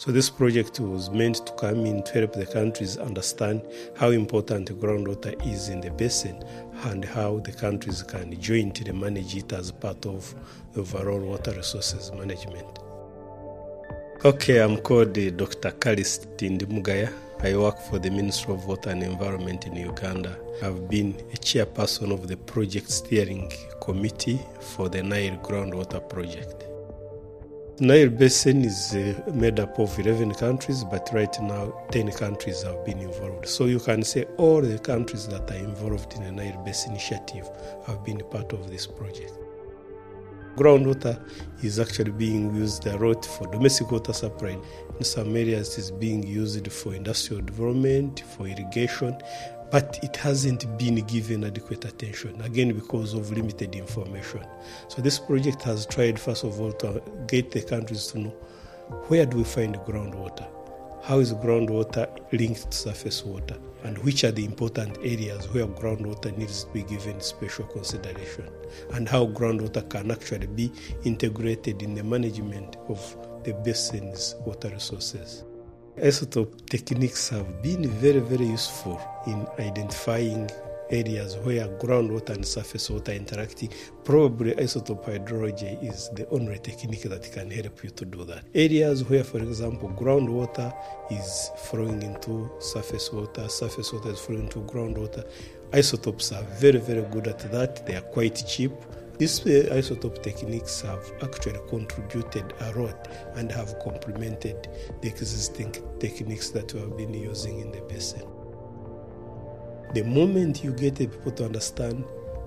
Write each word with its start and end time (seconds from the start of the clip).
So 0.00 0.10
this 0.10 0.30
project 0.30 0.80
was 0.80 1.10
meant 1.10 1.44
to 1.46 1.52
come 1.56 1.84
in 1.84 2.02
to 2.04 2.12
help 2.20 2.32
the 2.32 2.46
countries 2.46 2.96
understand 2.96 3.60
how 3.94 4.08
important 4.08 4.70
groundwater 4.80 5.34
is 5.46 5.68
in 5.68 5.82
the 5.82 5.90
basin 5.90 6.42
and 6.84 7.04
how 7.04 7.40
the 7.40 7.52
countries 7.52 8.02
can 8.02 8.40
jointly 8.40 8.92
manage 8.92 9.36
it 9.36 9.52
as 9.52 9.70
part 9.70 10.06
of 10.06 10.34
overall 10.74 11.20
water 11.20 11.52
resources 11.52 12.12
management. 12.12 12.78
Okay, 14.24 14.62
I'm 14.62 14.78
called 14.78 15.18
uh, 15.18 15.28
Dr. 15.32 15.72
Callist 15.72 16.34
Tindimugaya. 16.38 17.12
I 17.42 17.54
work 17.58 17.78
for 17.78 17.98
the 17.98 18.10
Ministry 18.10 18.54
of 18.54 18.64
Water 18.64 18.88
and 18.88 19.02
Environment 19.02 19.66
in 19.66 19.76
Uganda. 19.76 20.34
I've 20.62 20.88
been 20.88 21.10
a 21.34 21.36
chairperson 21.36 22.10
of 22.10 22.26
the 22.26 22.38
project 22.38 22.90
steering 22.90 23.52
committee 23.82 24.40
for 24.62 24.88
the 24.88 25.02
Nile 25.02 25.36
groundwater 25.42 26.00
project. 26.08 26.69
Nile 27.82 28.10
Basin 28.10 28.62
is 28.62 28.94
uh, 28.94 29.14
made 29.32 29.58
up 29.58 29.78
of 29.78 29.98
11 29.98 30.34
countries, 30.34 30.84
but 30.84 31.08
right 31.14 31.34
now 31.40 31.72
10 31.92 32.12
countries 32.12 32.62
have 32.62 32.84
been 32.84 32.98
involved. 32.98 33.48
So 33.48 33.64
you 33.64 33.80
can 33.80 34.02
say 34.02 34.24
all 34.36 34.60
the 34.60 34.78
countries 34.78 35.26
that 35.28 35.50
are 35.50 35.56
involved 35.56 36.12
in 36.12 36.24
the 36.24 36.30
Nile 36.30 36.62
Basin 36.62 36.90
initiative 36.90 37.48
have 37.86 38.04
been 38.04 38.18
part 38.30 38.52
of 38.52 38.70
this 38.70 38.86
project. 38.86 39.32
Groundwater 40.56 41.18
is 41.62 41.80
actually 41.80 42.10
being 42.10 42.54
used 42.54 42.86
a 42.86 42.98
lot 42.98 43.24
for 43.24 43.46
domestic 43.46 43.90
water 43.90 44.12
supply. 44.12 44.58
In 44.98 45.04
some 45.04 45.34
areas, 45.34 45.72
it 45.72 45.78
is 45.78 45.90
being 45.90 46.22
used 46.22 46.70
for 46.70 46.94
industrial 46.94 47.40
development, 47.42 48.24
for 48.36 48.46
irrigation, 48.46 49.16
but 49.70 49.98
it 50.02 50.16
hasn't 50.16 50.78
been 50.78 50.96
given 51.06 51.44
adequate 51.44 51.84
attention, 51.84 52.40
again, 52.42 52.72
because 52.72 53.14
of 53.14 53.30
limited 53.30 53.74
information. 53.74 54.44
So, 54.88 55.00
this 55.02 55.18
project 55.18 55.62
has 55.62 55.86
tried, 55.86 56.18
first 56.18 56.44
of 56.44 56.60
all, 56.60 56.72
to 56.72 57.02
get 57.26 57.50
the 57.50 57.62
countries 57.62 58.08
to 58.08 58.18
know 58.18 58.34
where 59.08 59.24
do 59.24 59.38
we 59.38 59.44
find 59.44 59.76
groundwater? 59.76 60.46
How 61.02 61.18
is 61.18 61.32
groundwater 61.32 62.08
linked 62.32 62.70
to 62.70 62.76
surface 62.76 63.24
water? 63.24 63.56
And 63.84 63.96
which 63.98 64.24
are 64.24 64.32
the 64.32 64.44
important 64.44 64.98
areas 64.98 65.48
where 65.48 65.66
groundwater 65.66 66.36
needs 66.36 66.64
to 66.64 66.70
be 66.72 66.82
given 66.82 67.20
special 67.20 67.64
consideration? 67.66 68.48
And 68.92 69.08
how 69.08 69.26
groundwater 69.26 69.88
can 69.88 70.10
actually 70.10 70.48
be 70.48 70.70
integrated 71.04 71.82
in 71.82 71.94
the 71.94 72.04
management 72.04 72.76
of 72.88 73.16
the 73.44 73.54
basin's 73.54 74.34
water 74.44 74.68
resources. 74.68 75.44
Isotope 76.02 76.66
techniques 76.66 77.28
have 77.28 77.60
been 77.62 77.86
very, 77.86 78.20
very 78.20 78.46
useful 78.46 78.98
in 79.26 79.46
identifying 79.58 80.48
areas 80.88 81.36
where 81.36 81.68
groundwater 81.78 82.30
and 82.30 82.46
surface 82.46 82.88
water 82.88 83.12
interacting. 83.12 83.70
Probably 84.02 84.52
isotope 84.54 85.04
hydrology 85.04 85.82
is 85.86 86.08
the 86.14 86.26
only 86.30 86.58
technique 86.58 87.02
that 87.02 87.30
can 87.30 87.50
help 87.50 87.84
you 87.84 87.90
to 87.90 88.06
do 88.06 88.24
that. 88.24 88.44
Areas 88.54 89.04
where, 89.04 89.22
for 89.22 89.40
example, 89.40 89.90
groundwater 89.90 90.74
is 91.10 91.50
flowing 91.64 92.02
into 92.02 92.50
surface 92.60 93.12
water, 93.12 93.46
surface 93.50 93.92
water 93.92 94.12
is 94.12 94.20
flowing 94.20 94.44
into 94.44 94.60
groundwater. 94.60 95.28
Isotopes 95.74 96.32
are 96.32 96.44
very, 96.44 96.78
very 96.78 97.02
good 97.10 97.26
at 97.26 97.52
that. 97.52 97.86
They 97.86 97.96
are 97.96 98.00
quite 98.00 98.42
cheap. 98.48 98.72
These 99.20 99.40
uh, 99.40 99.74
isotope 99.74 100.22
techniques 100.22 100.80
have 100.80 101.12
actually 101.22 101.60
contributed 101.68 102.54
a 102.60 102.72
lot 102.72 103.06
and 103.34 103.52
have 103.52 103.78
complemented 103.80 104.66
the 105.02 105.08
existing 105.08 105.76
techniques 105.98 106.48
that 106.52 106.72
we 106.72 106.80
have 106.80 106.96
been 106.96 107.12
using 107.12 107.60
in 107.60 107.70
the 107.70 107.82
basin. 107.82 108.26
The 109.92 110.04
moment 110.04 110.64
you 110.64 110.72
get 110.72 110.94
the 110.94 111.06
people 111.06 111.32
to 111.32 111.44
understand 111.44 112.02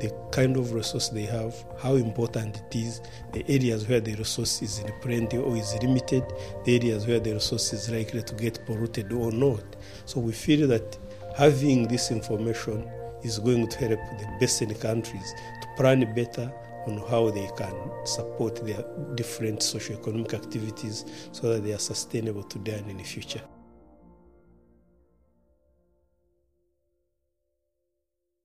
the 0.00 0.10
kind 0.32 0.56
of 0.56 0.72
resource 0.72 1.10
they 1.10 1.26
have, 1.26 1.54
how 1.78 1.96
important 1.96 2.56
it 2.56 2.78
is, 2.78 3.02
the 3.34 3.44
areas 3.46 3.86
where 3.86 4.00
the 4.00 4.14
resource 4.14 4.62
is 4.62 4.78
in 4.78 4.90
plenty 5.02 5.36
or 5.36 5.54
is 5.54 5.76
limited, 5.82 6.24
the 6.64 6.76
areas 6.76 7.06
where 7.06 7.20
the 7.20 7.34
resource 7.34 7.74
is 7.74 7.90
likely 7.90 8.22
to 8.22 8.34
get 8.36 8.64
polluted 8.64 9.12
or 9.12 9.30
not. 9.30 9.62
So 10.06 10.18
we 10.18 10.32
feel 10.32 10.66
that 10.68 10.96
having 11.36 11.88
this 11.88 12.10
information 12.10 12.90
is 13.24 13.38
going 13.38 13.68
to 13.68 13.78
help 13.78 14.00
the 14.18 14.26
basin 14.38 14.74
countries 14.74 15.34
to 15.60 15.68
plan 15.76 16.12
better 16.14 16.52
on 16.86 16.98
how 17.08 17.30
they 17.30 17.48
can 17.56 17.74
support 18.04 18.64
their 18.66 18.84
different 19.14 19.62
socio-economic 19.62 20.34
activities 20.34 21.04
so 21.32 21.52
that 21.52 21.64
they 21.64 21.72
are 21.72 21.78
sustainable 21.78 22.42
today 22.42 22.74
and 22.74 22.90
in 22.90 22.98
the 22.98 23.02
future. 23.04 23.40